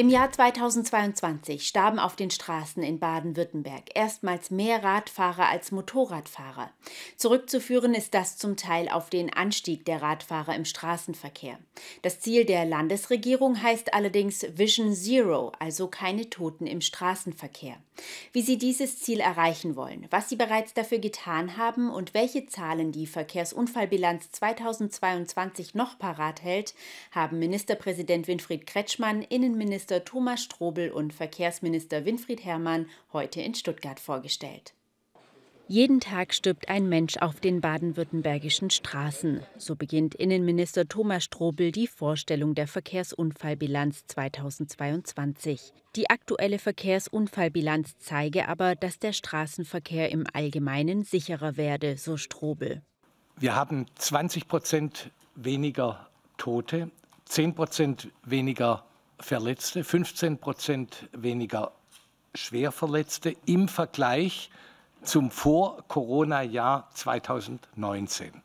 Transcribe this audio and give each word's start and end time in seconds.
Im 0.00 0.08
Jahr 0.08 0.32
2022 0.32 1.68
starben 1.68 1.98
auf 1.98 2.16
den 2.16 2.30
Straßen 2.30 2.82
in 2.82 2.98
Baden-Württemberg 3.00 3.90
erstmals 3.94 4.50
mehr 4.50 4.82
Radfahrer 4.82 5.46
als 5.46 5.72
Motorradfahrer. 5.72 6.70
Zurückzuführen 7.18 7.92
ist 7.92 8.14
das 8.14 8.38
zum 8.38 8.56
Teil 8.56 8.88
auf 8.88 9.10
den 9.10 9.30
Anstieg 9.30 9.84
der 9.84 10.00
Radfahrer 10.00 10.56
im 10.56 10.64
Straßenverkehr. 10.64 11.58
Das 12.00 12.18
Ziel 12.18 12.46
der 12.46 12.64
Landesregierung 12.64 13.62
heißt 13.62 13.92
allerdings 13.92 14.46
Vision 14.54 14.94
Zero, 14.94 15.52
also 15.58 15.88
keine 15.88 16.30
Toten 16.30 16.66
im 16.66 16.80
Straßenverkehr. 16.80 17.76
Wie 18.32 18.40
sie 18.40 18.56
dieses 18.56 19.00
Ziel 19.00 19.20
erreichen 19.20 19.76
wollen, 19.76 20.06
was 20.08 20.30
sie 20.30 20.36
bereits 20.36 20.72
dafür 20.72 20.98
getan 20.98 21.58
haben 21.58 21.90
und 21.90 22.14
welche 22.14 22.46
Zahlen 22.46 22.90
die 22.90 23.06
Verkehrsunfallbilanz 23.06 24.30
2022 24.32 25.74
noch 25.74 25.98
parat 25.98 26.42
hält, 26.42 26.74
haben 27.10 27.38
Ministerpräsident 27.38 28.28
Winfried 28.28 28.66
Kretschmann, 28.66 29.20
Innenminister 29.20 29.89
Innenminister 29.90 30.04
Thomas 30.04 30.44
Strobel 30.44 30.92
und 30.92 31.12
Verkehrsminister 31.12 32.04
Winfried 32.04 32.44
Herrmann 32.44 32.86
heute 33.12 33.40
in 33.40 33.56
Stuttgart 33.56 33.98
vorgestellt. 33.98 34.72
Jeden 35.66 35.98
Tag 35.98 36.32
stirbt 36.32 36.68
ein 36.68 36.88
Mensch 36.88 37.16
auf 37.16 37.40
den 37.40 37.60
baden-württembergischen 37.60 38.70
Straßen. 38.70 39.42
So 39.56 39.74
beginnt 39.74 40.14
Innenminister 40.14 40.86
Thomas 40.86 41.24
Strobel 41.24 41.72
die 41.72 41.88
Vorstellung 41.88 42.54
der 42.54 42.68
Verkehrsunfallbilanz 42.68 44.06
2022. 44.06 45.72
Die 45.96 46.08
aktuelle 46.08 46.60
Verkehrsunfallbilanz 46.60 47.98
zeige 47.98 48.46
aber, 48.46 48.76
dass 48.76 49.00
der 49.00 49.12
Straßenverkehr 49.12 50.12
im 50.12 50.24
Allgemeinen 50.32 51.02
sicherer 51.02 51.56
werde, 51.56 51.96
so 51.98 52.16
Strobel. 52.16 52.82
Wir 53.36 53.56
haben 53.56 53.86
20 53.96 54.46
Prozent 54.46 55.10
weniger 55.34 56.08
Tote, 56.36 56.92
10 57.24 57.54
Prozent 57.56 58.08
weniger 58.24 58.84
Verletzte, 59.20 59.84
15 59.84 60.38
Prozent 60.38 61.08
weniger 61.12 61.72
Schwerverletzte 62.34 63.36
im 63.46 63.68
Vergleich 63.68 64.50
zum 65.02 65.30
Vor-Corona-Jahr 65.30 66.88
2019. 66.94 68.42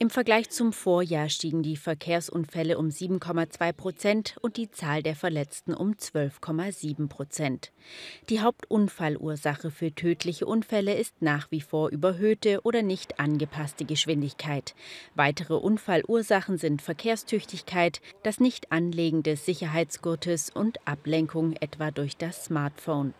Im 0.00 0.10
Vergleich 0.10 0.48
zum 0.50 0.72
Vorjahr 0.72 1.28
stiegen 1.28 1.64
die 1.64 1.76
Verkehrsunfälle 1.76 2.78
um 2.78 2.86
7,2 2.86 3.72
Prozent 3.72 4.36
und 4.40 4.56
die 4.56 4.70
Zahl 4.70 5.02
der 5.02 5.16
Verletzten 5.16 5.74
um 5.74 5.94
12,7 5.94 7.08
Prozent. 7.08 7.72
Die 8.30 8.40
Hauptunfallursache 8.40 9.72
für 9.72 9.92
tödliche 9.92 10.46
Unfälle 10.46 10.94
ist 10.94 11.20
nach 11.20 11.50
wie 11.50 11.60
vor 11.60 11.90
überhöhte 11.90 12.60
oder 12.62 12.82
nicht 12.82 13.18
angepasste 13.18 13.84
Geschwindigkeit. 13.84 14.76
Weitere 15.16 15.54
Unfallursachen 15.54 16.58
sind 16.58 16.80
Verkehrstüchtigkeit, 16.80 18.00
das 18.22 18.38
Nichtanlegen 18.38 19.24
des 19.24 19.46
Sicherheitsgurtes 19.46 20.50
und 20.50 20.78
Ablenkung 20.86 21.54
etwa 21.54 21.90
durch 21.90 22.16
das 22.16 22.44
Smartphone. 22.44 23.14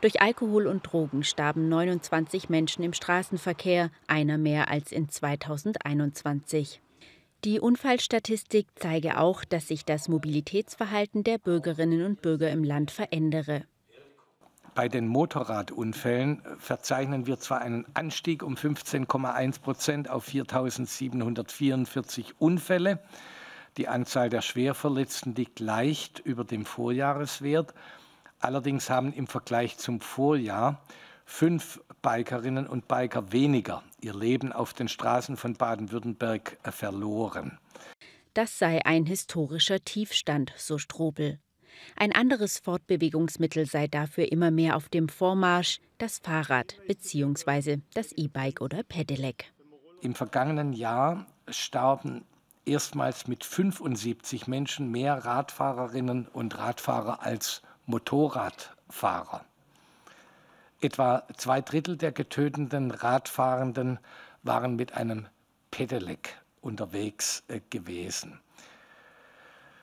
Durch 0.00 0.20
Alkohol 0.20 0.66
und 0.66 0.82
Drogen 0.82 1.24
starben 1.24 1.68
29 1.68 2.48
Menschen 2.48 2.84
im 2.84 2.92
Straßenverkehr, 2.92 3.90
einer 4.06 4.38
mehr 4.38 4.70
als 4.70 4.92
in 4.92 5.08
2021. 5.08 6.80
Die 7.44 7.60
Unfallstatistik 7.60 8.66
zeige 8.74 9.18
auch, 9.18 9.44
dass 9.44 9.68
sich 9.68 9.84
das 9.84 10.08
Mobilitätsverhalten 10.08 11.22
der 11.22 11.38
Bürgerinnen 11.38 12.04
und 12.04 12.20
Bürger 12.20 12.50
im 12.50 12.64
Land 12.64 12.90
verändere. 12.90 13.62
Bei 14.74 14.88
den 14.88 15.06
Motorradunfällen 15.08 16.42
verzeichnen 16.58 17.26
wir 17.26 17.38
zwar 17.38 17.60
einen 17.60 17.86
Anstieg 17.94 18.42
um 18.42 18.54
15,1 18.54 19.60
Prozent 19.60 20.10
auf 20.10 20.28
4.744 20.28 22.32
Unfälle. 22.38 23.00
Die 23.76 23.88
Anzahl 23.88 24.30
der 24.30 24.42
Schwerverletzten 24.42 25.34
liegt 25.34 25.60
leicht 25.60 26.20
über 26.20 26.44
dem 26.44 26.64
Vorjahreswert. 26.64 27.74
Allerdings 28.40 28.88
haben 28.88 29.12
im 29.12 29.26
Vergleich 29.26 29.78
zum 29.78 30.00
Vorjahr 30.00 30.80
fünf 31.24 31.80
Bikerinnen 32.02 32.66
und 32.66 32.88
Biker 32.88 33.32
weniger 33.32 33.82
ihr 34.00 34.14
Leben 34.14 34.52
auf 34.52 34.72
den 34.72 34.88
Straßen 34.88 35.36
von 35.36 35.54
Baden-Württemberg 35.54 36.56
äh, 36.62 36.70
verloren. 36.70 37.58
Das 38.34 38.58
sei 38.58 38.84
ein 38.86 39.06
historischer 39.06 39.84
Tiefstand, 39.84 40.52
so 40.56 40.78
Strobel. 40.78 41.38
Ein 41.96 42.12
anderes 42.12 42.58
Fortbewegungsmittel 42.58 43.66
sei 43.66 43.88
dafür 43.88 44.30
immer 44.30 44.50
mehr 44.50 44.76
auf 44.76 44.88
dem 44.88 45.08
Vormarsch, 45.08 45.80
das 45.98 46.18
Fahrrad 46.18 46.76
bzw. 46.86 47.78
das 47.94 48.12
E-Bike 48.12 48.60
oder 48.60 48.82
Pedelec. 48.82 49.52
Im 50.00 50.14
vergangenen 50.14 50.72
Jahr 50.72 51.26
starben 51.48 52.24
erstmals 52.64 53.26
mit 53.26 53.44
75 53.44 54.46
Menschen 54.46 54.90
mehr 54.90 55.24
Radfahrerinnen 55.24 56.28
und 56.28 56.56
Radfahrer 56.58 57.22
als 57.22 57.62
Motorradfahrer. 57.88 59.46
Etwa 60.82 61.22
zwei 61.38 61.62
Drittel 61.62 61.96
der 61.96 62.12
getöteten 62.12 62.90
Radfahrenden 62.90 63.98
waren 64.42 64.76
mit 64.76 64.92
einem 64.92 65.26
Pedelec 65.70 66.36
unterwegs 66.60 67.44
äh, 67.48 67.60
gewesen. 67.70 68.40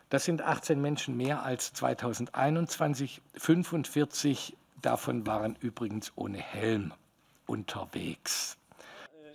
Das 0.10 0.24
sind 0.24 0.44
18 0.44 0.80
Menschen 0.80 1.18
mehr 1.18 1.42
als 1.42 1.74
2021. 1.74 3.24
45 3.34 4.56
davon 4.84 5.26
waren 5.26 5.56
übrigens 5.56 6.14
ohne 6.16 6.38
Helm 6.38 6.94
unterwegs. 7.48 8.58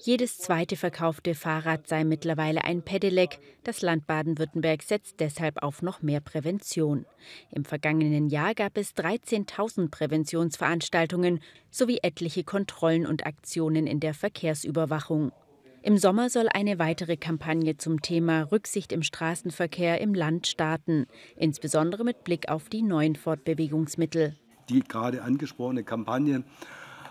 Jedes 0.02 0.38
zweite 0.38 0.76
verkaufte 0.76 1.34
Fahrrad 1.34 1.86
sei 1.86 2.04
mittlerweile 2.04 2.64
ein 2.64 2.80
Pedelec. 2.82 3.38
Das 3.64 3.82
Land 3.82 4.06
Baden-Württemberg 4.06 4.82
setzt 4.82 5.20
deshalb 5.20 5.62
auf 5.62 5.82
noch 5.82 6.00
mehr 6.00 6.20
Prävention. 6.20 7.04
Im 7.50 7.66
vergangenen 7.66 8.30
Jahr 8.30 8.54
gab 8.54 8.78
es 8.78 8.96
13.000 8.96 9.90
Präventionsveranstaltungen 9.90 11.40
sowie 11.70 11.98
etliche 12.02 12.44
Kontrollen 12.44 13.06
und 13.06 13.26
Aktionen 13.26 13.86
in 13.86 14.00
der 14.00 14.14
Verkehrsüberwachung. 14.14 15.32
Im 15.82 15.98
Sommer 15.98 16.30
soll 16.30 16.48
eine 16.48 16.78
weitere 16.78 17.18
Kampagne 17.18 17.76
zum 17.76 18.00
Thema 18.00 18.44
Rücksicht 18.50 18.92
im 18.92 19.02
Straßenverkehr 19.02 20.00
im 20.00 20.14
Land 20.14 20.46
starten, 20.46 21.08
insbesondere 21.36 22.04
mit 22.04 22.24
Blick 22.24 22.48
auf 22.48 22.70
die 22.70 22.82
neuen 22.82 23.16
Fortbewegungsmittel. 23.16 24.34
Die 24.70 24.80
gerade 24.80 25.22
angesprochene 25.22 25.84
Kampagne 25.84 26.44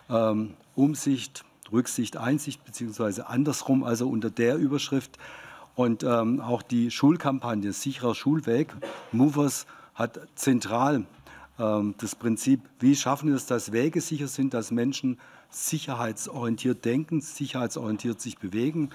ähm, 0.09 0.55
Umsicht 0.75 1.45
Rücksicht, 1.71 2.17
Einsicht, 2.17 2.63
beziehungsweise 2.65 3.27
andersrum, 3.27 3.83
also 3.83 4.09
unter 4.09 4.29
der 4.29 4.57
Überschrift. 4.57 5.17
Und 5.75 6.03
ähm, 6.03 6.41
auch 6.41 6.61
die 6.61 6.91
Schulkampagne 6.91 7.71
Sicherer 7.73 8.15
Schulweg, 8.15 8.73
Movers, 9.11 9.65
hat 9.95 10.19
zentral 10.35 11.05
ähm, 11.59 11.95
das 11.99 12.15
Prinzip, 12.15 12.61
wie 12.79 12.95
schaffen 12.95 13.29
wir 13.29 13.35
es, 13.35 13.45
dass 13.45 13.71
Wege 13.71 14.01
sicher 14.01 14.27
sind, 14.27 14.53
dass 14.53 14.71
Menschen 14.71 15.19
sicherheitsorientiert 15.49 16.85
denken, 16.85 17.21
sicherheitsorientiert 17.21 18.21
sich 18.21 18.37
bewegen. 18.37 18.89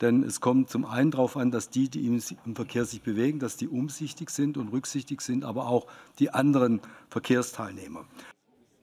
Denn 0.00 0.22
es 0.22 0.40
kommt 0.40 0.70
zum 0.70 0.84
einen 0.84 1.10
darauf 1.10 1.36
an, 1.36 1.50
dass 1.50 1.70
die, 1.70 1.88
die 1.88 2.06
im, 2.06 2.54
Verkehr 2.54 2.84
sich 2.84 3.02
bewegen, 3.02 3.40
dass 3.40 3.56
die 3.56 3.68
umsichtig 3.68 4.30
sind 4.30 4.56
und 4.56 4.68
rücksichtig 4.68 5.20
sind, 5.20 5.44
aber 5.44 5.66
auch 5.66 5.86
die 6.18 6.30
anderen 6.30 6.80
Verkehrsteilnehmer. 7.10 8.04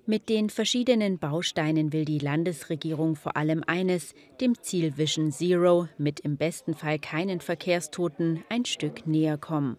Mit 0.07 0.29
den 0.29 0.51
verschiedenen 0.51 1.17
Bausteinen 1.17 1.91
will 1.91 2.05
die 2.05 2.19
Landesregierung 2.19 3.15
vor 3.15 3.35
allem 3.35 3.63
eines, 3.65 4.13
dem 4.39 4.53
Ziel 4.61 4.97
Vision 4.97 5.31
Zero 5.31 5.87
mit 5.97 6.19
im 6.19 6.37
besten 6.37 6.75
Fall 6.75 6.99
keinen 6.99 7.41
Verkehrstoten, 7.41 8.43
ein 8.47 8.65
Stück 8.65 9.07
näher 9.07 9.39
kommen. 9.39 9.77